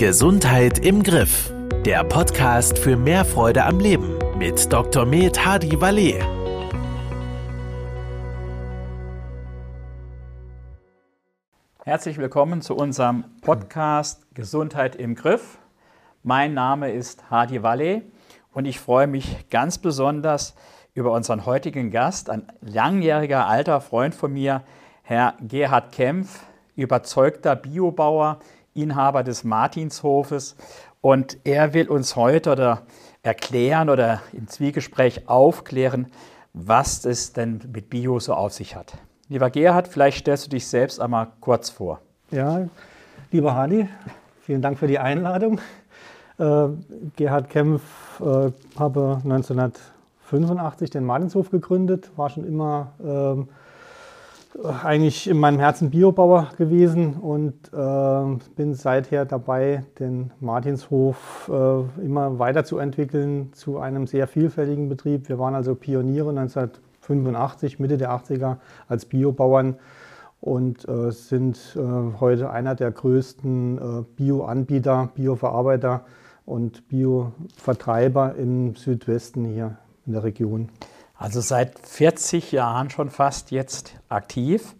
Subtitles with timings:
[0.00, 1.52] Gesundheit im Griff.
[1.84, 5.04] Der Podcast für mehr Freude am Leben mit Dr.
[5.04, 6.24] Med Hadi Valet.
[11.84, 15.58] Herzlich willkommen zu unserem Podcast Gesundheit im Griff.
[16.22, 18.02] Mein Name ist Hadi Valet
[18.54, 20.54] und ich freue mich ganz besonders
[20.94, 24.62] über unseren heutigen Gast, ein langjähriger alter Freund von mir,
[25.02, 26.40] Herr Gerhard Kempf,
[26.74, 28.38] überzeugter Biobauer,
[28.82, 30.56] Inhaber des Martinshofes.
[31.00, 32.82] Und er will uns heute oder
[33.22, 36.06] erklären oder im Zwiegespräch aufklären,
[36.52, 38.94] was es denn mit Bio so auf sich hat.
[39.28, 42.00] Lieber Gerhard, vielleicht stellst du dich selbst einmal kurz vor.
[42.30, 42.68] Ja,
[43.30, 43.88] lieber Hadi,
[44.42, 45.60] vielen Dank für die Einladung.
[46.38, 46.68] Äh,
[47.16, 47.82] Gerhard Kempf
[48.20, 53.44] äh, habe 1985 den Martinshof gegründet, war schon immer äh,
[54.82, 62.38] eigentlich in meinem Herzen Biobauer gewesen und äh, bin seither dabei, den Martinshof äh, immer
[62.38, 65.28] weiterzuentwickeln zu einem sehr vielfältigen Betrieb.
[65.28, 68.56] Wir waren also Pioniere 1985, Mitte der 80er
[68.88, 69.76] als Biobauern
[70.40, 76.04] und äh, sind äh, heute einer der größten äh, Bio-Anbieter, Bio-Verarbeiter
[76.44, 80.70] und Bio-Vertreiber im Südwesten hier in der Region.
[81.20, 84.74] Also seit 40 Jahren schon fast jetzt aktiv.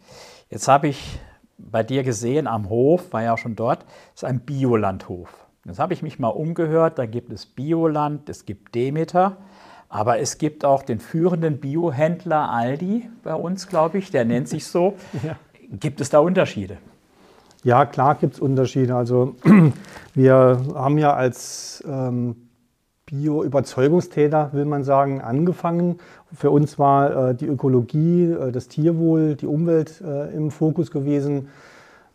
[0.48, 1.20] Jetzt habe ich
[1.58, 5.28] bei dir gesehen am Hof, war ja auch schon dort, ist ein Biolandhof.
[5.66, 9.36] Jetzt habe ich mich mal umgehört, da gibt es Bioland, es gibt Demeter,
[9.90, 14.66] aber es gibt auch den führenden Biohändler Aldi bei uns, glaube ich, der nennt sich
[14.66, 14.96] so.
[15.22, 15.36] Ja.
[15.72, 16.78] Gibt es da Unterschiede?
[17.64, 18.96] Ja, klar gibt es Unterschiede.
[18.96, 19.36] Also
[20.14, 22.49] wir haben ja als ähm,
[23.10, 25.98] Bio-Überzeugungstäter, will man sagen, angefangen.
[26.32, 31.48] Für uns war äh, die Ökologie, äh, das Tierwohl, die Umwelt äh, im Fokus gewesen.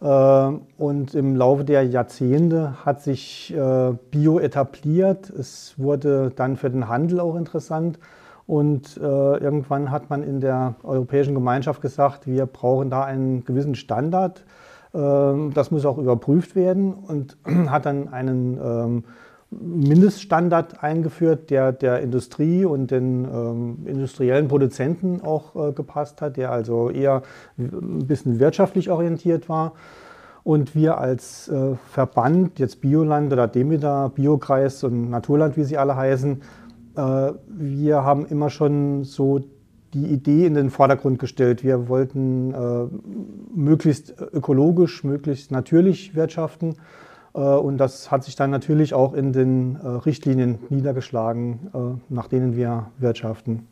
[0.02, 5.30] Äh, und im Laufe der Jahrzehnte hat sich äh, Bio etabliert.
[5.30, 8.00] Es wurde dann für den Handel auch interessant.
[8.48, 13.76] Und äh, irgendwann hat man in der Europäischen Gemeinschaft gesagt, wir brauchen da einen gewissen
[13.76, 14.44] Standard.
[14.94, 17.36] das muss auch überprüft werden und
[17.70, 19.04] hat dann einen ähm,
[19.60, 26.52] Mindeststandard eingeführt, der der Industrie und den ähm, industriellen Produzenten auch äh, gepasst hat, der
[26.52, 27.22] also eher
[27.58, 29.74] ein bisschen wirtschaftlich orientiert war.
[30.44, 35.96] Und wir als äh, Verband, jetzt Bioland oder Demeter, Biokreis und Naturland, wie sie alle
[35.96, 36.42] heißen,
[36.96, 39.42] äh, wir haben immer schon so
[39.94, 41.64] die Idee in den Vordergrund gestellt.
[41.64, 42.88] Wir wollten äh,
[43.56, 46.76] möglichst ökologisch, möglichst natürlich wirtschaften
[47.40, 52.56] und das hat sich dann natürlich auch in den äh, Richtlinien niedergeschlagen, äh, nach denen
[52.56, 53.68] wir wirtschaften.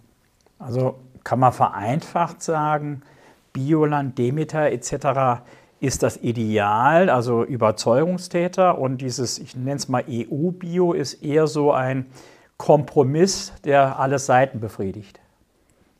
[0.59, 3.03] Also kann man vereinfacht sagen,
[3.53, 5.44] Bioland, Demeter etc.
[5.79, 8.78] ist das Ideal, also Überzeugungstäter.
[8.78, 12.07] Und dieses, ich nenne es mal EU-Bio, ist eher so ein
[12.57, 15.22] Kompromiss, der alle Seiten befriedigt.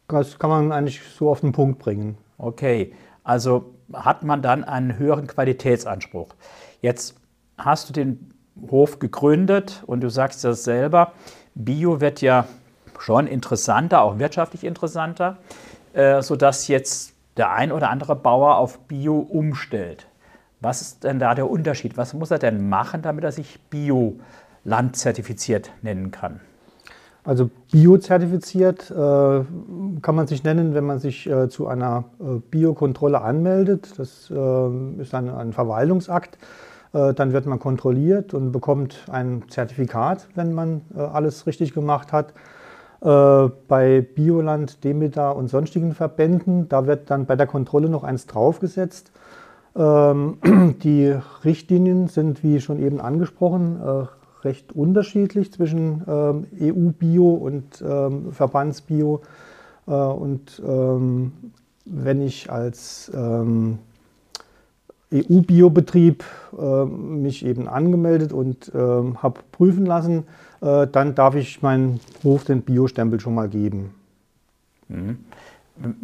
[0.10, 2.18] Das kann man eigentlich so auf den Punkt bringen.
[2.38, 2.94] Okay,
[3.24, 6.30] also hat man dann einen höheren Qualitätsanspruch.
[6.82, 7.16] Jetzt
[7.58, 8.30] hast du den
[8.70, 11.14] Hof gegründet und du sagst das selber,
[11.56, 12.46] Bio wird ja
[13.00, 15.38] schon interessanter, auch wirtschaftlich interessanter,
[15.94, 20.08] äh, sodass jetzt der ein oder andere Bauer auf Bio umstellt.
[20.62, 21.98] Was ist denn da der Unterschied?
[21.98, 25.04] Was muss er denn machen, damit er sich Bio-Land
[25.82, 26.40] nennen kann?
[27.26, 33.22] Also biozertifiziert äh, kann man sich nennen, wenn man sich äh, zu einer äh, Biokontrolle
[33.22, 33.94] anmeldet.
[33.98, 36.38] Das äh, ist ein, ein Verwaltungsakt.
[36.94, 42.14] Äh, dann wird man kontrolliert und bekommt ein Zertifikat, wenn man äh, alles richtig gemacht
[42.14, 42.34] hat.
[43.02, 48.28] Äh, bei Bioland, Demeter und sonstigen Verbänden, da wird dann bei der Kontrolle noch eins
[48.28, 49.12] draufgesetzt.
[49.76, 50.38] Ähm,
[50.84, 54.08] die Richtlinien sind, wie schon eben angesprochen,
[54.44, 59.22] recht unterschiedlich zwischen ähm, EU-Bio und ähm, Verbandsbio.
[59.86, 63.12] Und wenn ich als
[65.14, 66.24] EU-Biobetrieb
[66.58, 70.26] äh, mich eben angemeldet und äh, habe prüfen lassen,
[70.62, 73.94] äh, dann darf ich meinen Hof den Biostempel schon mal geben.
[74.90, 75.20] Mhm.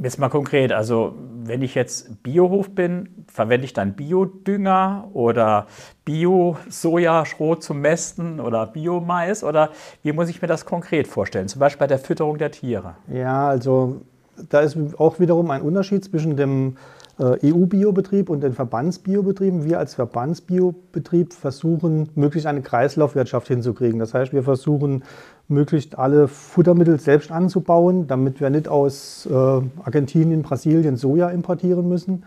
[0.02, 1.14] Jetzt mal konkret, also
[1.44, 5.68] wenn ich jetzt Biohof bin, verwende ich dann Biodünger oder
[6.06, 9.70] Bio-Sojaschrot zum Mästen oder Biomais oder
[10.02, 12.96] wie muss ich mir das konkret vorstellen, zum Beispiel bei der Fütterung der Tiere?
[13.14, 14.02] Ja, also
[14.50, 16.78] da ist auch wiederum ein Unterschied zwischen dem
[17.20, 19.66] EU-Biobetrieb und den Verbandsbiobetrieben.
[19.66, 24.00] Wir als Verbandsbiobetrieb versuchen, möglichst eine Kreislaufwirtschaft hinzukriegen.
[24.00, 25.04] Das heißt, wir versuchen,
[25.50, 32.24] möglichst alle Futtermittel selbst anzubauen, damit wir nicht aus äh, Argentinien, Brasilien Soja importieren müssen.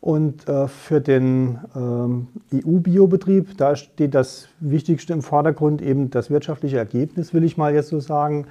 [0.00, 6.78] Und äh, für den ähm, EU-Biobetrieb, da steht das Wichtigste im Vordergrund, eben das wirtschaftliche
[6.78, 8.46] Ergebnis, will ich mal jetzt so sagen.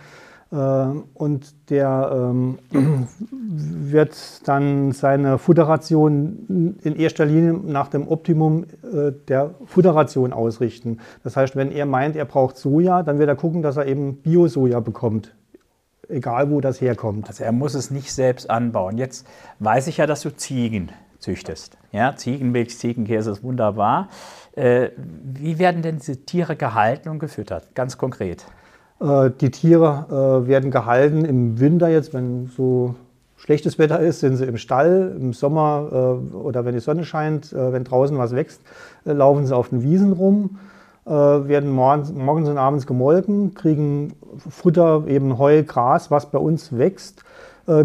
[0.51, 2.59] Äh, und der ähm,
[3.31, 10.99] wird dann seine Futterration in erster Linie nach dem Optimum äh, der Futterration ausrichten.
[11.23, 14.17] Das heißt, wenn er meint, er braucht Soja, dann wird er gucken, dass er eben
[14.17, 15.33] Bio-Soja bekommt
[16.09, 17.27] egal wo das herkommt.
[17.27, 18.97] Also er muss es nicht selbst anbauen.
[18.97, 19.27] Jetzt
[19.59, 21.77] weiß ich ja, dass du Ziegen züchtest.
[21.91, 24.09] Ja, Ziegenmilch, Ziegenkäse ist wunderbar.
[24.55, 27.75] Äh, wie werden denn diese Tiere gehalten und gefüttert?
[27.75, 28.45] Ganz konkret.
[28.99, 32.95] Äh, die Tiere äh, werden gehalten im Winter jetzt, wenn so
[33.35, 35.15] schlechtes Wetter ist, sind sie im Stall.
[35.19, 38.61] Im Sommer äh, oder wenn die Sonne scheint, wenn draußen was wächst,
[39.05, 40.57] laufen sie auf den Wiesen rum,
[41.05, 44.13] werden morgens, und abends gemolken, kriegen
[44.49, 47.23] Futter, eben Heu, Gras, was bei uns wächst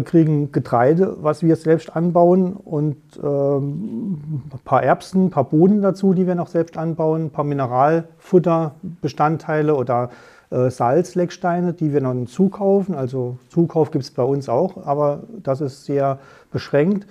[0.05, 6.13] kriegen Getreide, was wir selbst anbauen und ähm, ein paar Erbsen, ein paar Bohnen dazu,
[6.13, 10.09] die wir noch selbst anbauen, ein paar Mineralfutterbestandteile oder
[10.53, 12.95] äh, Salzlecksteine, die wir noch zukaufen.
[12.95, 16.19] Also Zukauf gibt es bei uns auch, aber das ist sehr
[16.51, 17.07] beschränkt.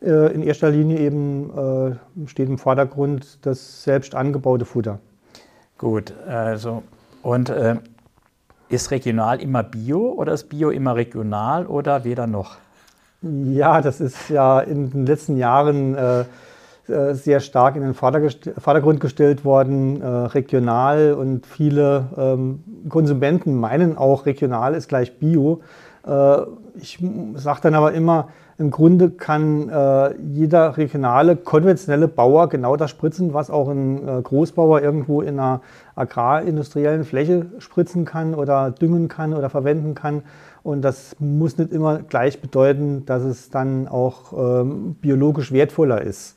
[0.00, 5.00] Äh, in erster Linie eben äh, steht im Vordergrund das selbst angebaute Futter.
[5.76, 6.82] Gut, also
[7.22, 7.76] und äh,
[8.68, 12.56] ist regional immer Bio oder ist Bio immer regional oder weder noch?
[13.22, 16.24] Ja, das ist ja in den letzten Jahren äh
[16.86, 24.26] sehr stark in den Vordergrund gestellt worden, äh, regional und viele ähm, Konsumenten meinen auch,
[24.26, 25.60] regional ist gleich Bio.
[26.06, 26.42] Äh,
[26.76, 26.98] ich
[27.36, 33.34] sage dann aber immer, im Grunde kann äh, jeder regionale, konventionelle Bauer genau das spritzen,
[33.34, 35.60] was auch ein äh, Großbauer irgendwo in einer
[35.96, 40.22] agrarindustriellen Fläche spritzen kann oder düngen kann oder verwenden kann.
[40.62, 46.36] Und das muss nicht immer gleich bedeuten, dass es dann auch ähm, biologisch wertvoller ist.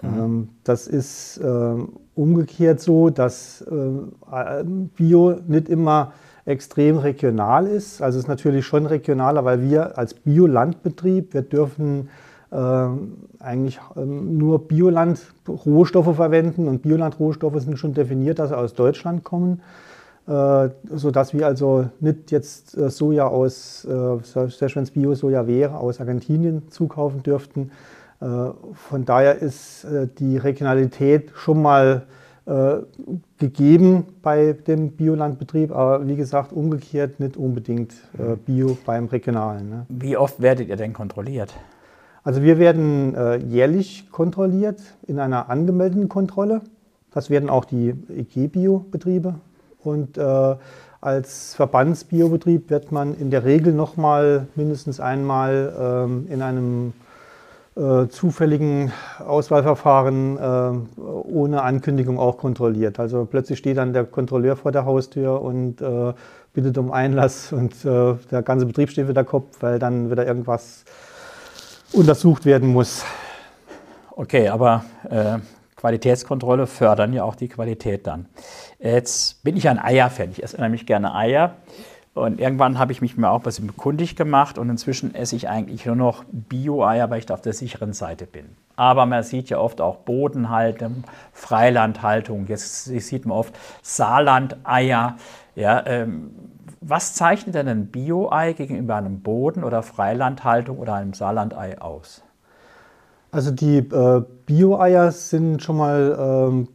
[0.00, 0.18] Mhm.
[0.18, 1.74] Ähm, das ist äh,
[2.14, 4.64] umgekehrt so, dass äh,
[4.96, 6.12] Bio nicht immer
[6.44, 8.02] extrem regional ist.
[8.02, 12.08] Also es ist natürlich schon regionaler, weil wir als Biolandbetrieb, wir dürfen
[13.38, 19.62] eigentlich ähm, nur Bioland-Rohstoffe verwenden und Bioland-Rohstoffe sind schon definiert, dass sie aus Deutschland kommen,
[20.26, 25.78] äh, sodass wir also nicht jetzt äh, Soja aus, äh, selbst wenn es Bio-Soja wäre,
[25.78, 27.70] aus Argentinien zukaufen dürften.
[28.22, 32.06] Äh, von daher ist äh, die Regionalität schon mal
[32.46, 32.78] äh,
[33.38, 39.68] gegeben bei dem Biolandbetrieb, aber wie gesagt, umgekehrt nicht unbedingt äh, Bio beim Regionalen.
[39.68, 39.86] Ne?
[39.88, 41.52] Wie oft werdet ihr denn kontrolliert?
[42.24, 46.60] Also wir werden äh, jährlich kontrolliert in einer angemeldeten Kontrolle.
[47.12, 49.34] Das werden auch die EG-Bio-Betriebe.
[49.82, 50.56] Und äh,
[51.00, 56.92] als Verbandsbiobetrieb wird man in der Regel nochmal mindestens einmal ähm, in einem
[57.74, 62.98] äh, zufälligen Auswahlverfahren äh, ohne Ankündigung auch kontrolliert.
[63.00, 66.12] Also plötzlich steht dann der Kontrolleur vor der Haustür und äh,
[66.52, 70.84] bittet um Einlass und äh, der ganze Betrieb steht wieder Kopf, weil dann wieder irgendwas
[71.92, 73.04] untersucht werden muss.
[74.10, 75.38] Okay, aber äh,
[75.76, 78.26] Qualitätskontrolle fördern ja auch die Qualität dann.
[78.78, 80.30] Jetzt bin ich ein Eierfan.
[80.30, 81.56] Ich esse nämlich gerne Eier.
[82.14, 85.48] Und irgendwann habe ich mich mir auch ein bisschen kundig gemacht und inzwischen esse ich
[85.48, 88.56] eigentlich nur noch Bio-Eier, weil ich da auf der sicheren Seite bin.
[88.76, 92.46] Aber man sieht ja oft auch Bodenhaltung, Freilandhaltung.
[92.48, 95.16] Jetzt sieht man oft Saarland-Eier.
[95.54, 96.34] Ja, ähm,
[96.82, 102.22] was zeichnet denn ein Bio-Ei gegenüber einem Boden- oder Freilandhaltung oder einem Saarlandei aus?
[103.34, 106.68] Also die äh, Bio-Eier sind schon mal ähm,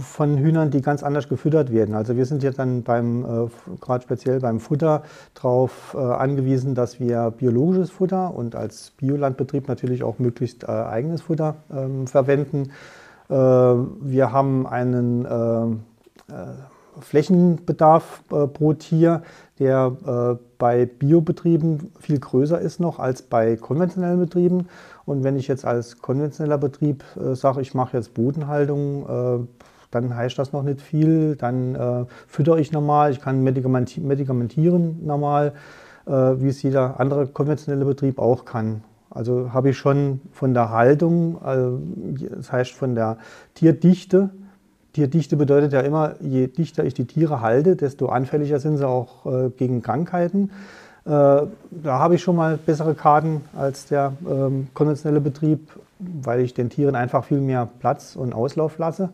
[0.00, 1.94] von Hühnern, die ganz anders gefüttert werden.
[1.94, 5.04] Also wir sind jetzt dann beim, äh, gerade speziell beim Futter
[5.34, 11.22] darauf äh, angewiesen, dass wir biologisches Futter und als Biolandbetrieb natürlich auch möglichst äh, eigenes
[11.22, 12.72] Futter ähm, verwenden.
[13.28, 16.34] Äh, wir haben einen äh,
[17.00, 19.22] Flächenbedarf pro Tier,
[19.58, 24.68] der bei Biobetrieben viel größer ist noch als bei konventionellen Betrieben.
[25.04, 29.46] Und wenn ich jetzt als konventioneller Betrieb äh, sage, ich mache jetzt Bodenhaltung, äh,
[29.90, 31.36] dann heißt das noch nicht viel.
[31.36, 35.52] Dann äh, füttere ich normal, ich kann medikamenti medikamentieren normal,
[36.06, 38.82] äh, wie es jeder andere konventionelle Betrieb auch kann.
[39.10, 43.18] Also habe ich schon von der Haltung, äh, das heißt von der
[43.54, 44.30] Tierdichte,
[44.92, 49.24] Tierdichte bedeutet ja immer, je dichter ich die Tiere halte, desto anfälliger sind sie auch
[49.24, 50.50] äh, gegen Krankheiten.
[51.04, 51.48] Äh, da
[51.84, 55.68] habe ich schon mal bessere Karten als der ähm, konventionelle Betrieb,
[55.98, 59.10] weil ich den Tieren einfach viel mehr Platz und Auslauf lasse.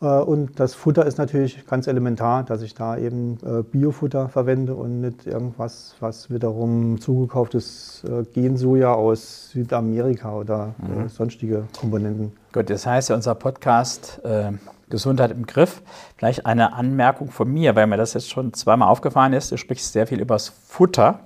[0.00, 4.74] Äh, und das Futter ist natürlich ganz elementar, dass ich da eben äh, Biofutter verwende
[4.74, 11.08] und nicht irgendwas, was wiederum zugekauftes äh, Gensoja aus Südamerika oder mhm.
[11.08, 12.32] sonstige Komponenten.
[12.52, 14.52] Gut, das heißt ja unser Podcast äh,
[14.90, 15.82] Gesundheit im Griff.
[16.16, 19.50] Vielleicht eine Anmerkung von mir, weil mir das jetzt schon zweimal aufgefallen ist.
[19.50, 21.20] Du sprichst sehr viel über das Futter.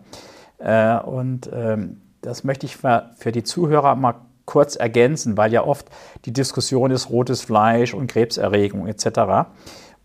[0.58, 4.14] Äh, und ähm, das möchte ich für, für die Zuhörer mal
[4.46, 5.88] kurz ergänzen, weil ja oft
[6.24, 9.48] die Diskussion ist rotes Fleisch und Krebserregung etc.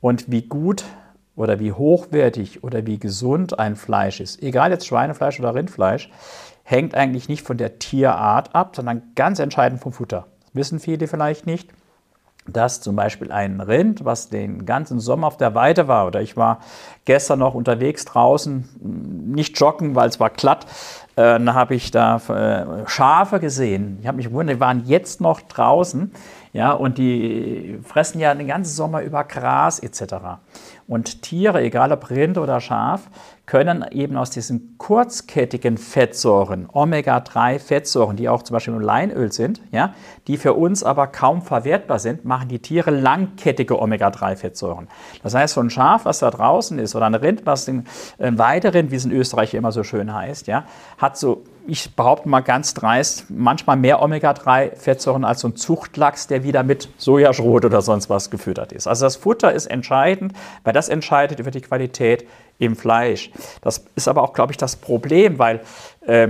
[0.01, 0.85] Und wie gut
[1.35, 6.09] oder wie hochwertig oder wie gesund ein Fleisch ist, egal jetzt Schweinefleisch oder Rindfleisch,
[6.63, 10.27] hängt eigentlich nicht von der Tierart ab, sondern ganz entscheidend vom Futter.
[10.41, 11.69] Das wissen viele vielleicht nicht
[12.53, 16.37] dass zum Beispiel ein Rind, was den ganzen Sommer auf der Weide war, oder ich
[16.37, 16.59] war
[17.05, 18.67] gestern noch unterwegs draußen,
[19.33, 20.65] nicht joggen, weil es war glatt,
[21.15, 23.97] äh, dann habe ich da äh, Schafe gesehen.
[24.01, 26.11] Ich habe mich gewundert, die waren jetzt noch draußen,
[26.53, 30.15] ja, und die fressen ja den ganzen Sommer über Gras etc.
[30.87, 33.01] Und Tiere, egal ob Rind oder Schaf,
[33.49, 39.95] können eben aus diesen kurzkettigen Fettsäuren, Omega-3-Fettsäuren, die auch zum Beispiel im Leinöl sind, ja,
[40.27, 44.87] die für uns aber kaum verwertbar sind, machen die Tiere langkettige Omega-3-Fettsäuren.
[45.23, 47.87] Das heißt, so ein Schaf, was da draußen ist, oder ein Rind, was ein
[48.19, 50.65] Weiderind, wie es in Österreich immer so schön heißt, ja,
[50.99, 56.43] hat so ich behaupte mal ganz dreist, manchmal mehr Omega-3-Fettsäuren als so ein Zuchtlachs, der
[56.43, 58.87] wieder mit Sojaschrot oder sonst was gefüttert ist.
[58.87, 62.25] Also das Futter ist entscheidend, weil das entscheidet über die Qualität
[62.59, 63.31] im Fleisch.
[63.61, 65.61] Das ist aber auch, glaube ich, das Problem, weil
[66.05, 66.29] äh,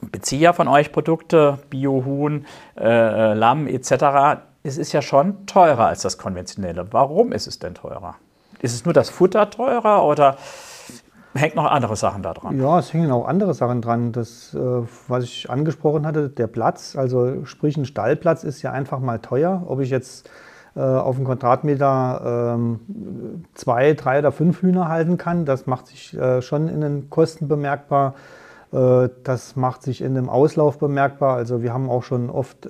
[0.00, 2.46] Bezieher von euch Produkte, Biohuhn,
[2.78, 6.86] äh, Lamm etc., es ist ja schon teurer als das konventionelle.
[6.92, 8.16] Warum ist es denn teurer?
[8.60, 10.36] Ist es nur das Futter teurer oder
[11.34, 12.58] hängt noch andere Sachen da dran.
[12.58, 14.12] Ja, es hängen auch andere Sachen dran.
[14.12, 14.58] Das, äh,
[15.08, 19.64] was ich angesprochen hatte, der Platz, also sprich ein Stallplatz ist ja einfach mal teuer.
[19.66, 20.30] Ob ich jetzt äh,
[20.80, 22.80] auf einen Quadratmeter ähm,
[23.54, 27.48] zwei, drei oder fünf Hühner halten kann, das macht sich äh, schon in den Kosten
[27.48, 28.14] bemerkbar.
[29.22, 31.36] Das macht sich in dem Auslauf bemerkbar.
[31.36, 32.68] Also wir haben auch schon oft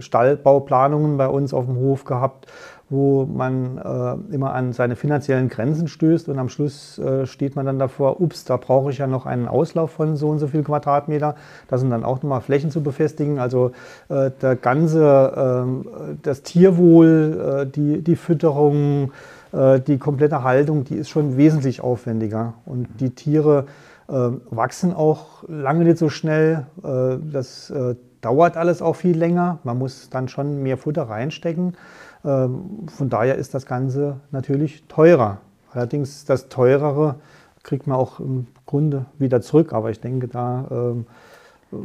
[0.00, 2.48] Stallbauplanungen bei uns auf dem Hof gehabt,
[2.90, 7.64] wo man äh, immer an seine finanziellen Grenzen stößt und am Schluss äh, steht man
[7.64, 10.64] dann davor, ups, da brauche ich ja noch einen Auslauf von so und so viel
[10.64, 11.36] Quadratmeter.
[11.68, 13.38] Das sind dann auch nochmal Flächen zu befestigen.
[13.38, 13.70] Also
[14.08, 15.86] äh, der ganze, ähm,
[16.22, 19.12] das Tierwohl, äh, die, die Fütterung,
[19.52, 22.54] äh, die komplette Haltung, die ist schon wesentlich aufwendiger.
[22.66, 23.66] Und die Tiere
[24.08, 24.14] äh,
[24.50, 26.66] wachsen auch lange nicht so schnell.
[26.82, 27.72] das
[28.20, 29.60] dauert alles auch viel länger.
[29.62, 31.74] Man muss dann schon mehr Futter reinstecken.
[32.24, 35.38] Ähm, von daher ist das Ganze natürlich teurer.
[35.72, 37.16] Allerdings das Teurere
[37.62, 39.72] kriegt man auch im Grunde wieder zurück.
[39.72, 41.06] Aber ich denke, da ähm,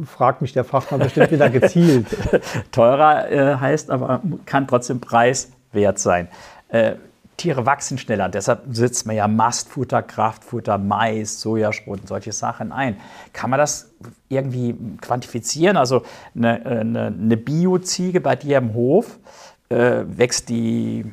[0.04, 2.06] fragt mich der Fachmann bestimmt wieder gezielt.
[2.72, 6.28] Teurer äh, heißt aber, kann trotzdem preiswert sein.
[6.68, 6.96] Äh,
[7.36, 12.96] Tiere wachsen schneller, deshalb setzt man ja Mastfutter, Kraftfutter, Mais, Sojaschrot und solche Sachen ein.
[13.34, 13.92] Kann man das
[14.30, 15.76] irgendwie quantifizieren?
[15.76, 16.02] Also
[16.34, 19.18] eine, äh, eine, eine Bioziege bei dir im Hof,
[19.68, 21.04] äh, wächst die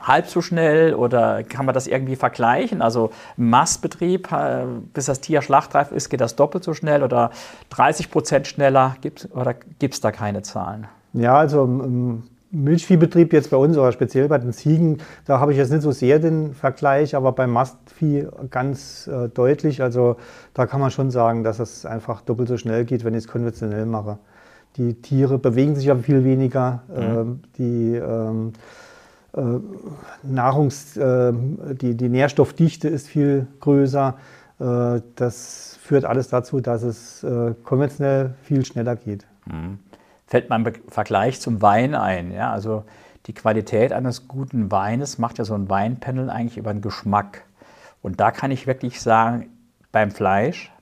[0.00, 2.82] halb so schnell oder kann man das irgendwie vergleichen?
[2.82, 7.30] Also Mastbetrieb, äh, bis das Tier schlachtreif ist, geht das doppelt so schnell oder
[7.70, 8.96] 30 Prozent schneller?
[9.00, 10.86] Gibt, oder gibt es da keine Zahlen?
[11.12, 15.58] Ja, also im Milchviehbetrieb jetzt bei uns oder speziell bei den Ziegen, da habe ich
[15.58, 19.82] jetzt nicht so sehr den Vergleich, aber beim Mastvieh ganz äh, deutlich.
[19.82, 20.16] Also
[20.54, 23.28] da kann man schon sagen, dass es einfach doppelt so schnell geht, wenn ich es
[23.28, 24.18] konventionell mache.
[24.78, 26.82] Die Tiere bewegen sich ja viel weniger.
[26.88, 27.02] Mhm.
[27.02, 28.52] Ähm, die ähm,
[29.36, 29.40] äh,
[30.26, 31.32] Nahrungs-, äh,
[31.74, 34.14] die, die Nährstoffdichte ist viel größer.
[34.60, 39.26] Äh, das führt alles dazu, dass es äh, konventionell viel schneller geht.
[39.46, 39.78] Mhm.
[40.26, 42.32] Fällt mein Vergleich zum Wein ein.
[42.32, 42.52] Ja?
[42.52, 42.84] Also
[43.26, 47.44] die Qualität eines guten Weines macht ja so ein Weinpanel eigentlich über den Geschmack.
[48.00, 49.48] Und da kann ich wirklich sagen,
[49.90, 50.72] beim Fleisch,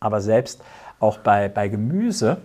[0.00, 0.62] aber selbst
[0.98, 2.38] auch bei, bei Gemüse,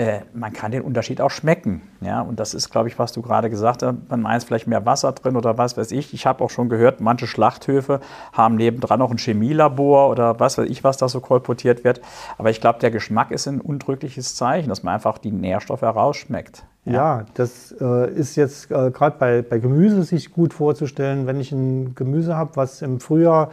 [0.00, 1.82] äh, man kann den Unterschied auch schmecken.
[2.00, 2.22] Ja?
[2.22, 3.94] Und das ist, glaube ich, was du gerade gesagt hast.
[4.08, 6.14] Man meint vielleicht mehr Wasser drin oder was weiß ich.
[6.14, 8.00] Ich habe auch schon gehört, manche Schlachthöfe
[8.32, 12.00] haben nebendran noch ein Chemielabor oder was weiß ich, was da so kolportiert wird.
[12.38, 16.64] Aber ich glaube, der Geschmack ist ein undrückliches Zeichen, dass man einfach die Nährstoffe herausschmeckt.
[16.86, 21.26] Ja, ja das äh, ist jetzt äh, gerade bei, bei Gemüse sich gut vorzustellen.
[21.26, 23.50] Wenn ich ein Gemüse habe, was im Frühjahr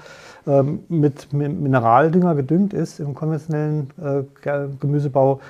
[0.48, 4.24] ähm, mit Mineraldünger gedüngt ist, im konventionellen äh,
[4.80, 5.42] Gemüsebau,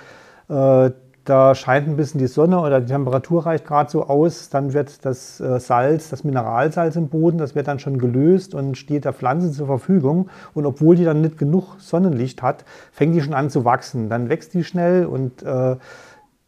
[0.48, 5.04] da scheint ein bisschen die Sonne oder die Temperatur reicht gerade so aus, dann wird
[5.06, 9.12] das äh, Salz, das Mineralsalz im Boden, das wird dann schon gelöst und steht der
[9.12, 10.30] Pflanze zur Verfügung.
[10.54, 12.64] Und obwohl die dann nicht genug Sonnenlicht hat,
[12.94, 14.10] fängt die schon an zu wachsen.
[14.10, 15.76] Dann wächst die schnell und äh,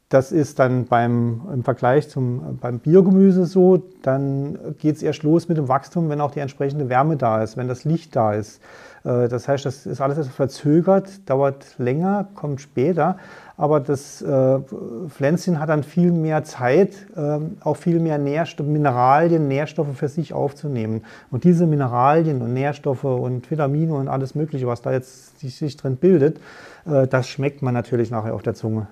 [0.08, 5.48] das ist dann beim, im Vergleich zum, beim Biogemüse so, dann geht es erst los
[5.50, 8.60] mit dem Wachstum, wenn auch die entsprechende Wärme da ist, wenn das Licht da ist.
[9.04, 13.18] Äh, das heißt, das ist alles verzögert, dauert länger, kommt später,
[13.60, 14.60] aber das äh,
[15.10, 20.32] Pflänzchen hat dann viel mehr Zeit, äh, auch viel mehr Nährstoffe, Mineralien, Nährstoffe für sich
[20.34, 21.04] aufzunehmen.
[21.30, 25.98] Und diese Mineralien und Nährstoffe und Vitamine und alles Mögliche, was da jetzt sich drin
[25.98, 26.40] bildet,
[26.86, 28.88] äh, das schmeckt man natürlich nachher auf der Zunge.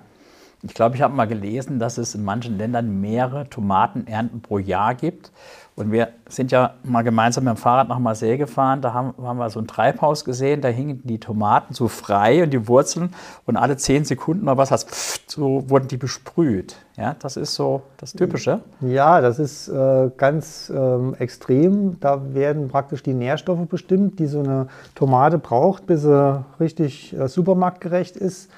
[0.63, 4.95] Ich glaube, ich habe mal gelesen, dass es in manchen Ländern mehrere Tomatenernten pro Jahr
[4.95, 5.31] gibt.
[5.75, 8.81] Und wir sind ja mal gemeinsam mit dem Fahrrad nach Marseille gefahren.
[8.81, 10.61] Da haben, haben, wir so ein Treibhaus gesehen.
[10.61, 13.13] Da hingen die Tomaten so frei und die Wurzeln.
[13.45, 16.77] Und alle zehn Sekunden mal was, hast, so wurden die besprüht.
[16.97, 18.61] Ja, das ist so das Typische.
[18.81, 21.99] Ja, das ist äh, ganz äh, extrem.
[21.99, 27.27] Da werden praktisch die Nährstoffe bestimmt, die so eine Tomate braucht, bis sie richtig äh,
[27.27, 28.49] supermarktgerecht ist.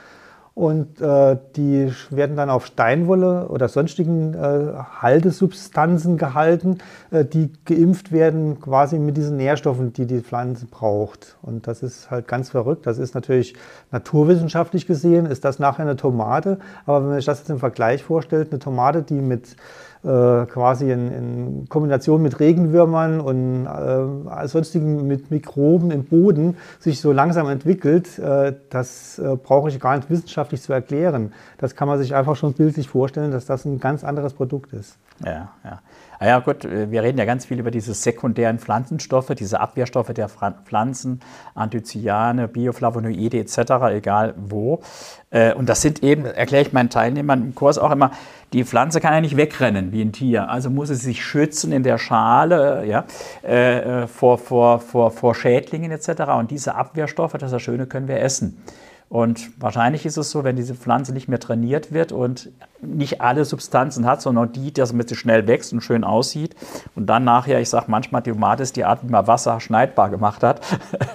[0.59, 6.79] Und äh, die werden dann auf Steinwolle oder sonstigen äh, Haltesubstanzen gehalten,
[7.11, 11.37] äh, die geimpft werden quasi mit diesen Nährstoffen, die die Pflanze braucht.
[11.41, 12.85] Und das ist halt ganz verrückt.
[12.87, 13.53] Das ist natürlich
[13.91, 16.59] naturwissenschaftlich gesehen, ist das nachher eine Tomate.
[16.85, 19.55] Aber wenn man sich das jetzt im Vergleich vorstellt, eine Tomate, die mit
[20.01, 27.11] quasi in, in, Kombination mit Regenwürmern und äh, sonstigen mit Mikroben im Boden sich so
[27.11, 31.33] langsam entwickelt, äh, das äh, brauche ich gar nicht wissenschaftlich zu erklären.
[31.57, 34.97] Das kann man sich einfach schon bildlich vorstellen, dass das ein ganz anderes Produkt ist.
[35.25, 35.81] Ja, ja.
[36.21, 40.27] Ah ja, gut, wir reden ja ganz viel über diese sekundären Pflanzenstoffe, diese Abwehrstoffe der
[40.27, 41.21] Pflanzen,
[41.55, 43.57] Anthocyane, Bioflavonoide etc.,
[43.93, 44.81] egal wo.
[45.29, 48.11] Äh, und das sind eben, erkläre ich meinen Teilnehmern im Kurs auch immer,
[48.51, 50.49] die Pflanze kann ja nicht wegrennen wie ein Tier.
[50.49, 53.05] Also muss sie sich schützen in der Schale ja,
[53.41, 56.23] äh, äh vor, vor, vor, vor Schädlingen etc.
[56.37, 58.61] Und diese Abwehrstoffe, das ist das Schöne, können wir essen.
[59.09, 63.43] Und wahrscheinlich ist es so, wenn diese Pflanze nicht mehr trainiert wird und nicht alle
[63.43, 66.55] Substanzen hat, sondern die, damit sie schnell wächst und schön aussieht.
[66.95, 70.11] Und dann nachher, ich sage manchmal, die Tomate ist die Art, wie man Wasser schneidbar
[70.11, 70.61] gemacht hat,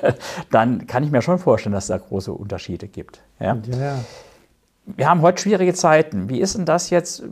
[0.51, 3.23] dann kann ich mir schon vorstellen, dass es da große Unterschiede gibt.
[3.39, 3.57] Ja?
[3.79, 3.97] ja.
[4.87, 6.29] Wir haben heute schwierige Zeiten.
[6.29, 7.23] Wie ist denn das jetzt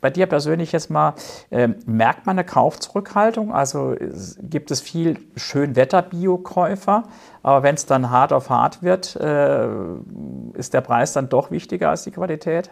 [0.00, 1.14] bei dir persönlich jetzt mal,
[1.50, 3.52] äh, merkt man eine Kaufzurückhaltung?
[3.52, 3.96] Also
[4.40, 7.04] gibt es viel Schönwetter-Bio-Käufer,
[7.42, 9.68] aber wenn es dann hart auf hart wird, äh,
[10.54, 12.70] ist der Preis dann doch wichtiger als die Qualität?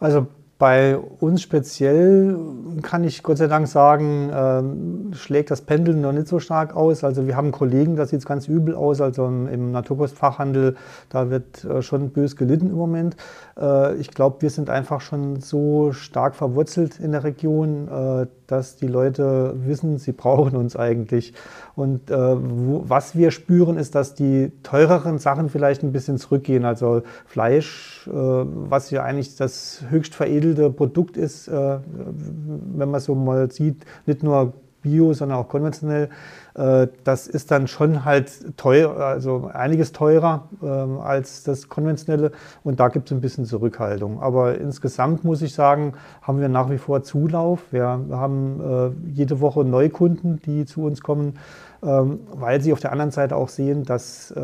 [0.00, 0.26] Also
[0.62, 2.38] bei uns speziell
[2.82, 7.02] kann ich Gott sei Dank sagen, äh, schlägt das Pendeln noch nicht so stark aus.
[7.02, 9.00] Also wir haben Kollegen, da sieht es ganz übel aus.
[9.00, 10.76] Also im, im Naturkostfachhandel,
[11.08, 13.16] da wird äh, schon bös gelitten im Moment.
[13.60, 18.76] Äh, ich glaube, wir sind einfach schon so stark verwurzelt in der Region, äh, dass
[18.76, 21.32] die Leute wissen, sie brauchen uns eigentlich.
[21.74, 26.64] Und äh, wo, was wir spüren, ist, dass die teureren Sachen vielleicht ein bisschen zurückgehen.
[26.64, 33.14] Also Fleisch, äh, was ja eigentlich das höchst veredelte Produkt ist, äh, wenn man so
[33.14, 34.52] mal sieht, nicht nur
[34.82, 36.10] Bio, sondern auch konventionell,
[36.54, 42.78] äh, das ist dann schon halt teuer, also einiges teurer äh, als das konventionelle und
[42.78, 44.20] da gibt es ein bisschen Zurückhaltung.
[44.20, 47.72] Aber insgesamt muss ich sagen, haben wir nach wie vor Zulauf.
[47.72, 51.38] Wir haben äh, jede Woche Neukunden, die zu uns kommen,
[51.82, 54.34] ähm, weil sie auf der anderen Seite auch sehen, dass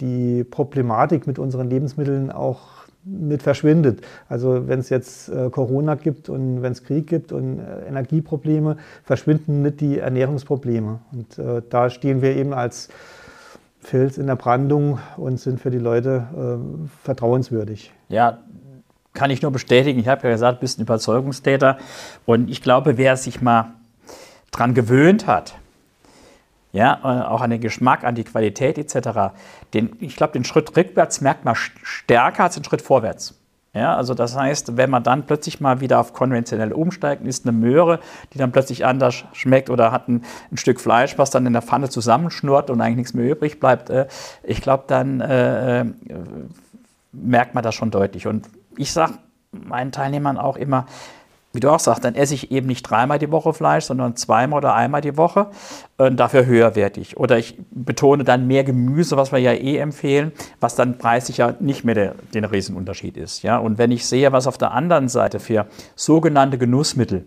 [0.00, 2.73] die Problematik mit unseren Lebensmitteln auch
[3.04, 4.00] nicht verschwindet.
[4.28, 8.76] Also wenn es jetzt äh, Corona gibt und wenn es Krieg gibt und äh, Energieprobleme,
[9.04, 11.00] verschwinden nicht die Ernährungsprobleme.
[11.12, 12.88] Und äh, da stehen wir eben als
[13.80, 17.92] Fels in der Brandung und sind für die Leute äh, vertrauenswürdig.
[18.08, 18.38] Ja,
[19.12, 20.00] kann ich nur bestätigen.
[20.00, 21.78] Ich habe ja gesagt, du bist ein Überzeugungstäter.
[22.26, 23.74] Und ich glaube, wer sich mal
[24.50, 25.54] dran gewöhnt hat,
[26.74, 29.32] ja, äh, auch an den Geschmack, an die Qualität etc.
[29.72, 33.38] Den, ich glaube, den Schritt rückwärts merkt man stärker als den Schritt vorwärts.
[33.74, 37.56] Ja, also das heißt, wenn man dann plötzlich mal wieder auf konventionell umsteigt, ist eine
[37.56, 38.00] Möhre,
[38.32, 41.62] die dann plötzlich anders schmeckt oder hat ein, ein Stück Fleisch, was dann in der
[41.62, 43.90] Pfanne zusammenschnurrt und eigentlich nichts mehr übrig bleibt.
[43.90, 44.06] Äh,
[44.42, 45.84] ich glaube, dann äh, äh,
[47.12, 48.26] merkt man das schon deutlich.
[48.26, 49.14] Und ich sage
[49.52, 50.86] meinen Teilnehmern auch immer,
[51.54, 54.58] wie du auch sagst, dann esse ich eben nicht dreimal die Woche Fleisch, sondern zweimal
[54.58, 55.50] oder einmal die Woche
[55.96, 57.16] und dafür höherwertig.
[57.16, 61.54] Oder ich betone dann mehr Gemüse, was wir ja eh empfehlen, was dann preislich ja
[61.60, 63.42] nicht mehr der, den Riesenunterschied ist.
[63.42, 63.58] Ja?
[63.58, 67.24] Und wenn ich sehe, was auf der anderen Seite für sogenannte Genussmittel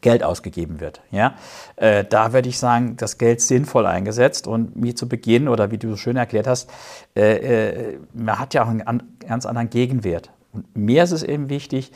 [0.00, 1.00] Geld ausgegeben wird.
[1.10, 1.34] Ja?
[1.76, 5.78] Äh, da würde ich sagen, das Geld sinnvoll eingesetzt und wie zu Beginn oder wie
[5.78, 6.70] du so schön erklärt hast,
[7.16, 10.30] äh, äh, man hat ja auch einen an, ganz anderen Gegenwert.
[10.52, 11.92] Und mir ist es eben wichtig,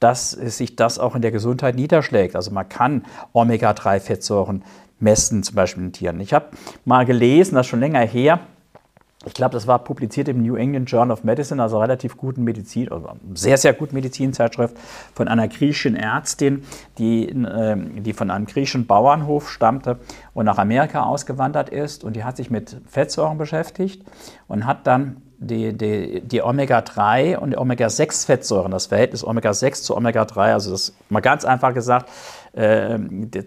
[0.00, 2.36] dass sich das auch in der Gesundheit niederschlägt.
[2.36, 4.64] Also man kann Omega-3-Fettsäuren
[5.00, 6.20] messen, zum Beispiel in Tieren.
[6.20, 6.46] Ich habe
[6.84, 8.40] mal gelesen, das ist schon länger her,
[9.26, 12.90] ich glaube, das war publiziert im New England Journal of Medicine, also relativ guten Medizin,
[12.90, 14.76] also sehr, sehr gut Medizinzeitschrift
[15.14, 16.64] von einer griechischen Ärztin,
[16.98, 19.98] die, äh, die von einem griechischen Bauernhof stammte
[20.34, 22.04] und nach Amerika ausgewandert ist.
[22.04, 24.04] Und die hat sich mit Fettsäuren beschäftigt
[24.46, 30.52] und hat dann die, die, die Omega-3 und die Omega-6-Fettsäuren, das Verhältnis Omega-6 zu Omega-3,
[30.52, 32.08] also das mal ganz einfach gesagt,
[32.54, 32.98] äh,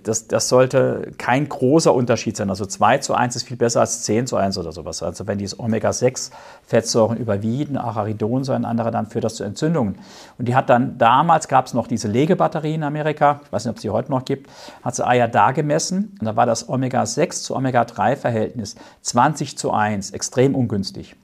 [0.03, 2.49] das, das sollte kein großer Unterschied sein.
[2.49, 5.01] Also 2 zu 1 ist viel besser als 10 zu 1 oder sowas.
[5.01, 9.97] Also wenn diese Omega-6-Fettsäuren überwiegen, Acharidon, so ein anderer, dann führt das zu Entzündungen.
[10.37, 13.71] Und die hat dann, damals gab es noch diese Legebatterie in Amerika, ich weiß nicht,
[13.71, 14.49] ob es die heute noch gibt,
[14.83, 20.53] hat sie da gemessen und da war das Omega-6 zu Omega-3-Verhältnis 20 zu 1, extrem
[20.53, 21.15] ungünstig.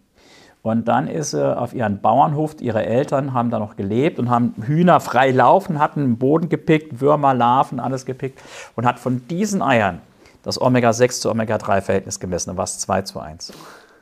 [0.64, 4.56] Und dann ist sie auf ihren Bauernhof, ihre Eltern haben da noch gelebt und haben
[4.66, 8.40] Hühner frei laufen, hatten den Boden gepickt, Würmer, Larven, alles gepickt
[8.76, 10.02] und hat von diesen Eiern
[10.42, 12.52] das Omega-6 zu Omega-3-Verhältnis gemessen.
[12.52, 13.52] Da war es 2 zu 1.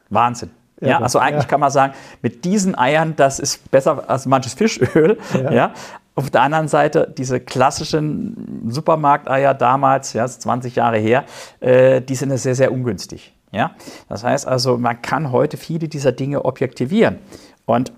[0.09, 0.51] Wahnsinn.
[0.81, 1.49] Ja, ja also eigentlich ja.
[1.49, 5.17] kann man sagen, mit diesen Eiern, das ist besser als manches Fischöl.
[5.33, 5.51] Ja.
[5.51, 5.71] ja.
[6.13, 11.23] Auf der anderen Seite, diese klassischen Supermarkteier damals, ja, 20 Jahre her,
[11.59, 13.33] äh, die sind sehr, sehr ungünstig.
[13.51, 13.75] Ja?
[14.09, 17.19] Das heißt also, man kann heute viele dieser Dinge objektivieren.
[17.65, 17.91] Und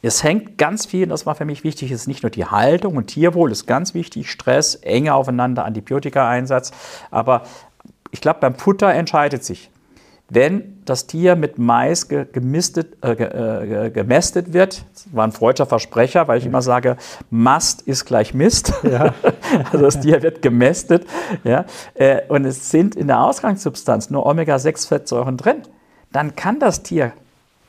[0.00, 3.08] es hängt ganz viel, das war für mich wichtig, ist nicht nur die Haltung und
[3.08, 6.70] Tierwohl ist ganz wichtig, Stress, enge aufeinander, Antibiotika-Einsatz,
[7.10, 7.42] aber
[8.12, 9.70] ich glaube, beim Futter entscheidet sich
[10.30, 16.28] wenn das Tier mit Mais gemistet, äh, äh, gemästet wird, das war ein freudscher Versprecher,
[16.28, 16.96] weil ich immer sage,
[17.30, 18.72] Mast ist gleich Mist.
[18.82, 19.14] Ja.
[19.72, 21.06] also das Tier wird gemästet.
[21.44, 21.64] Ja,
[21.94, 25.62] äh, und es sind in der Ausgangssubstanz nur Omega-6-Fettsäuren drin.
[26.12, 27.12] Dann kann das Tier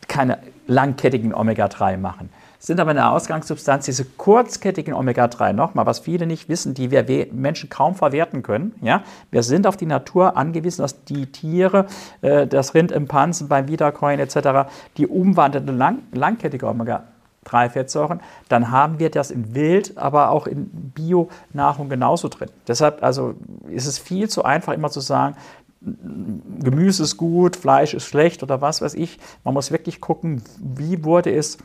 [0.08, 6.28] keine langkettigen Omega-3 machen sind aber in der Ausgangssubstanz diese kurzkettigen Omega-3 nochmal, was viele
[6.28, 8.76] nicht wissen, die wir Menschen kaum verwerten können.
[8.82, 9.04] Ja?
[9.32, 11.86] Wir sind auf die Natur angewiesen, dass die Tiere,
[12.22, 17.04] äh, das Rind im Pansen, beim Wiederkäuen etc., die umwandelnden lang, langkettige Omega
[17.46, 18.20] 3 Fettsäuren,
[18.50, 22.50] dann haben wir das in Wild, aber auch in Bio-Nahrung genauso drin.
[22.68, 23.36] Deshalb also
[23.70, 25.36] ist es viel zu einfach, immer zu sagen,
[25.82, 29.18] Gemüse ist gut, Fleisch ist schlecht oder was weiß ich.
[29.46, 31.58] Man muss wirklich gucken, wie wurde es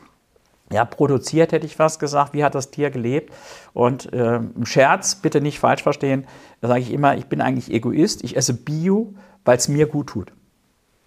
[0.72, 2.32] ja, produziert, hätte ich fast gesagt.
[2.32, 3.32] Wie hat das Tier gelebt?
[3.72, 6.26] Und äh, im Scherz, bitte nicht falsch verstehen,
[6.60, 8.24] da sage ich immer, ich bin eigentlich Egoist.
[8.24, 10.32] Ich esse Bio, weil es mir gut tut.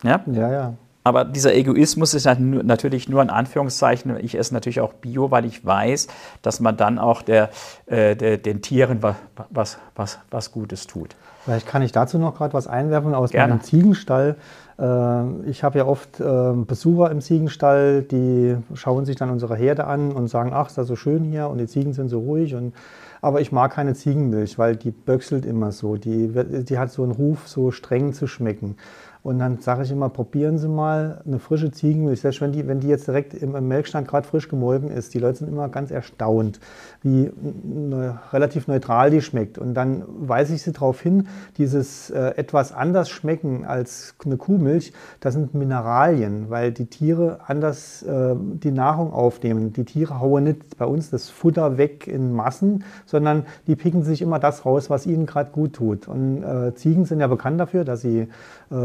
[0.03, 0.51] Ja, ja.
[0.51, 0.73] ja.
[1.07, 4.17] Aber dieser Egoismus ist natürlich nur in Anführungszeichen.
[4.17, 6.07] Ich esse natürlich auch Bio, weil ich weiß,
[6.41, 7.49] dass man dann auch der,
[7.85, 9.01] äh, der, den Tieren
[9.49, 11.15] was, was, was Gutes tut.
[11.45, 13.53] Vielleicht kann ich dazu noch gerade was einwerfen aus Gerne.
[13.53, 14.35] meinem Ziegenstall.
[14.77, 19.87] Äh, ich habe ja oft äh, Besucher im Ziegenstall, die schauen sich dann unsere Herde
[19.87, 22.53] an und sagen, ach, ist das so schön hier und die Ziegen sind so ruhig.
[22.53, 22.73] Und,
[23.21, 25.95] aber ich mag keine Ziegenmilch, weil die böchselt immer so.
[25.95, 26.27] Die,
[26.65, 28.75] die hat so einen Ruf, so streng zu schmecken.
[29.23, 32.21] Und dann sage ich immer, probieren Sie mal eine frische Ziegenmilch.
[32.21, 35.19] Selbst wenn die, wenn die jetzt direkt im, im Melkstand gerade frisch gemolken ist, die
[35.19, 36.59] Leute sind immer ganz erstaunt,
[37.01, 37.31] wie
[37.63, 39.57] ne, relativ neutral die schmeckt.
[39.57, 41.27] Und dann weise ich sie darauf hin,
[41.57, 48.03] dieses äh, etwas anders schmecken als eine Kuhmilch, das sind Mineralien, weil die Tiere anders
[48.03, 49.73] äh, die Nahrung aufnehmen.
[49.73, 54.21] Die Tiere hauen nicht bei uns das Futter weg in Massen, sondern die picken sich
[54.21, 56.07] immer das raus, was ihnen gerade gut tut.
[56.07, 58.27] Und äh, Ziegen sind ja bekannt dafür, dass sie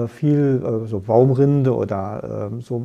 [0.09, 2.83] viel äh, so Baumrinde oder ähm, so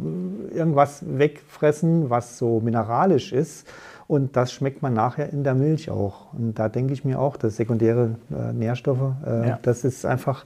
[0.54, 3.68] irgendwas wegfressen, was so mineralisch ist.
[4.08, 6.34] Und das schmeckt man nachher in der Milch auch.
[6.34, 9.60] Und da denke ich mir auch, dass sekundäre äh, Nährstoffe, äh, ja.
[9.62, 10.46] das ist einfach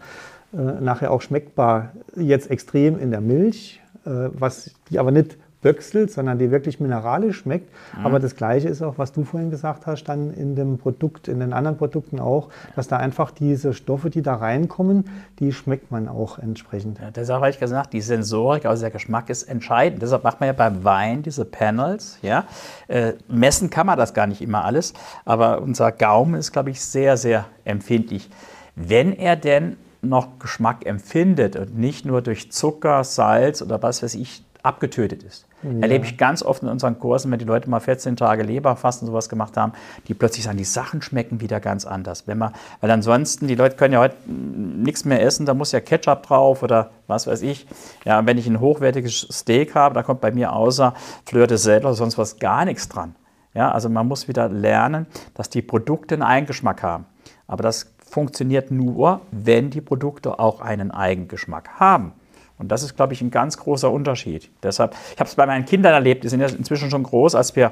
[0.53, 1.91] äh, nachher auch schmeckbar.
[2.15, 7.37] Jetzt extrem in der Milch, äh, was die aber nicht böckselt, sondern die wirklich mineralisch
[7.37, 7.69] schmeckt.
[7.97, 8.05] Mhm.
[8.05, 11.39] Aber das Gleiche ist auch, was du vorhin gesagt hast, dann in dem Produkt, in
[11.39, 15.05] den anderen Produkten auch, dass da einfach diese Stoffe, die da reinkommen,
[15.39, 16.99] die schmeckt man auch entsprechend.
[16.99, 20.01] Ja, deshalb habe ich gesagt, die Sensorik, also der Geschmack ist entscheidend.
[20.01, 22.17] Deshalb macht man ja beim Wein diese Panels.
[22.21, 22.45] Ja?
[22.87, 24.93] Äh, messen kann man das gar nicht immer alles,
[25.25, 28.29] aber unser Gaumen ist, glaube ich, sehr, sehr empfindlich.
[28.75, 34.15] Wenn er denn noch Geschmack empfindet und nicht nur durch Zucker, Salz oder was weiß
[34.15, 35.45] ich abgetötet ist.
[35.63, 35.69] Ja.
[35.81, 39.29] Erlebe ich ganz oft in unseren Kursen, wenn die Leute mal 14 Tage Leberfasten sowas
[39.29, 39.73] gemacht haben,
[40.07, 42.27] die plötzlich sagen, die Sachen schmecken wieder ganz anders.
[42.27, 45.79] Wenn man, weil ansonsten, die Leute können ja heute nichts mehr essen, da muss ja
[45.79, 47.67] Ketchup drauf oder was weiß ich.
[48.05, 50.93] Ja, wenn ich ein hochwertiges Steak habe, da kommt bei mir außer
[51.25, 53.15] Fleur de Sel oder sonst was gar nichts dran.
[53.53, 57.05] Ja, also man muss wieder lernen, dass die Produkte einen Eigengeschmack haben.
[57.47, 62.13] Aber das funktioniert nur, wenn die Produkte auch einen Eigengeschmack haben.
[62.61, 64.51] Und das ist, glaube ich, ein ganz großer Unterschied.
[64.61, 67.55] Deshalb, ich habe es bei meinen Kindern erlebt, die sind ja inzwischen schon groß, als
[67.55, 67.71] wir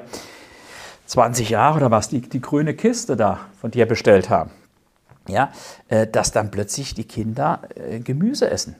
[1.06, 4.50] 20 Jahre oder was, die, die grüne Kiste da von dir bestellt haben.
[5.28, 5.52] Ja,
[5.88, 8.74] äh, dass dann plötzlich die Kinder äh, Gemüse essen.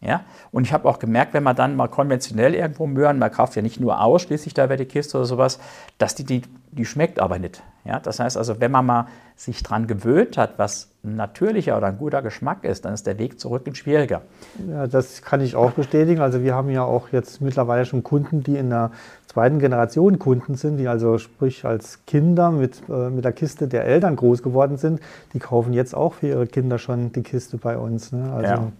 [0.00, 0.22] Ja?
[0.50, 3.62] Und ich habe auch gemerkt, wenn man dann mal konventionell irgendwo Möhren, man kauft ja
[3.62, 5.58] nicht nur ausschließlich da die Kiste oder sowas,
[5.98, 7.62] dass die, die, die schmeckt aber nicht.
[7.84, 8.00] Ja?
[8.00, 11.98] Das heißt also, wenn man mal sich dran gewöhnt hat, was ein natürlicher oder ein
[11.98, 14.22] guter Geschmack ist, dann ist der Weg zurück schwieriger.
[14.68, 16.20] Ja, das kann ich auch bestätigen.
[16.20, 18.90] Also wir haben ja auch jetzt mittlerweile schon Kunden, die in der
[19.26, 23.84] zweiten Generation Kunden sind, die also sprich als Kinder mit, äh, mit der Kiste der
[23.84, 25.00] Eltern groß geworden sind.
[25.32, 28.12] Die kaufen jetzt auch für ihre Kinder schon die Kiste bei uns.
[28.12, 28.30] Ne?
[28.32, 28.72] Also ja.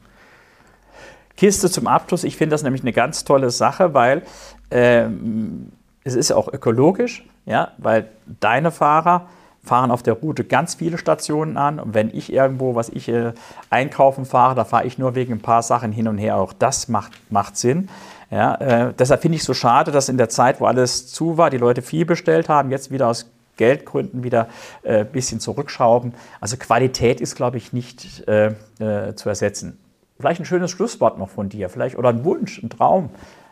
[1.40, 4.24] Kiste zum Abschluss, ich finde das nämlich eine ganz tolle Sache, weil
[4.70, 5.72] ähm,
[6.04, 8.08] es ist auch ökologisch, ja, weil
[8.40, 9.26] deine Fahrer
[9.64, 11.80] fahren auf der Route ganz viele Stationen an.
[11.80, 13.32] Und wenn ich irgendwo, was ich äh,
[13.70, 16.36] einkaufen fahre, da fahre ich nur wegen ein paar Sachen hin und her.
[16.36, 17.88] Auch das macht, macht Sinn.
[18.30, 21.38] Ja, äh, deshalb finde ich es so schade, dass in der Zeit, wo alles zu
[21.38, 24.48] war, die Leute viel bestellt haben, jetzt wieder aus Geldgründen wieder
[24.84, 26.12] ein äh, bisschen zurückschrauben.
[26.38, 28.48] Also Qualität ist, glaube ich, nicht äh,
[28.78, 29.78] äh, zu ersetzen.
[30.20, 33.10] Vielleicht ein schönes Schlusswort noch von dir, vielleicht oder ein Wunsch, ein Traum.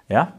[0.08, 0.32] Ja?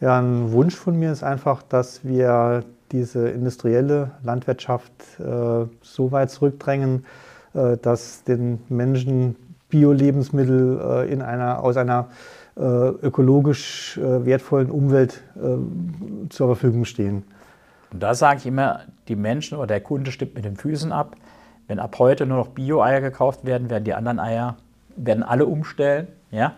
[0.00, 6.30] Ja, ein Wunsch von mir ist einfach, dass wir diese industrielle Landwirtschaft äh, so weit
[6.30, 7.04] zurückdrängen,
[7.54, 9.36] äh, dass den Menschen
[9.68, 12.08] Bio-Lebensmittel äh, in einer, aus einer
[12.56, 17.24] äh, ökologisch äh, wertvollen Umwelt äh, zur Verfügung stehen.
[17.92, 21.16] Und da sage ich immer, die Menschen oder der Kunde stimmt mit den Füßen ab.
[21.66, 24.56] Wenn ab heute nur noch Bio-Eier gekauft werden, werden die anderen Eier
[24.96, 26.08] werden alle umstellen.
[26.30, 26.54] Ja?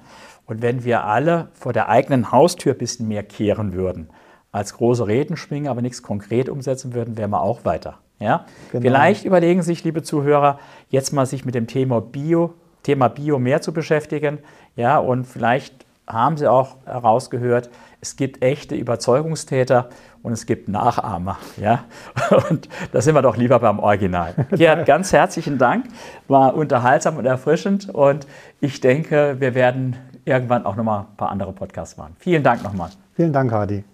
[0.46, 4.08] Und wenn wir alle vor der eigenen Haustür ein bisschen mehr kehren würden,
[4.52, 7.98] als große Reden schwingen, aber nichts konkret umsetzen würden, wären wir auch weiter.
[8.18, 8.46] Ja?
[8.72, 8.82] Genau.
[8.82, 13.60] Vielleicht überlegen sich, liebe Zuhörer, jetzt mal sich mit dem Thema Bio, Thema Bio mehr
[13.60, 14.38] zu beschäftigen.
[14.76, 14.98] Ja?
[14.98, 19.88] Und vielleicht haben Sie auch herausgehört, es gibt echte Überzeugungstäter
[20.22, 21.38] und es gibt Nachahmer.
[21.56, 21.84] Ja?
[22.50, 24.34] Und da sind wir doch lieber beim Original.
[24.50, 25.86] Gerhard, ganz herzlichen Dank.
[26.28, 28.26] War unterhaltsam und erfrischend und
[28.60, 32.16] ich denke, wir werden irgendwann auch nochmal ein paar andere Podcasts machen.
[32.18, 32.90] Vielen Dank nochmal.
[33.14, 33.84] Vielen Dank, Hadi.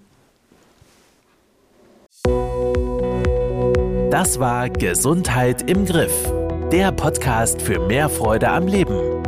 [4.10, 6.32] Das war Gesundheit im Griff,
[6.70, 9.21] der Podcast für mehr Freude am Leben.